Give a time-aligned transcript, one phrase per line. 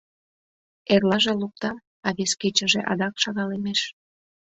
[0.93, 3.79] Эрлаже луктам, а вес кечынже адак шагалемеш.